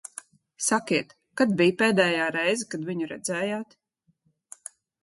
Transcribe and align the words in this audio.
Sakiet, 0.67 1.13
kad 1.41 1.53
bija 1.61 1.75
pēdējā 1.83 2.33
reize, 2.39 2.69
kad 2.73 2.89
viņu 2.89 3.13
redzējāt? 3.13 3.79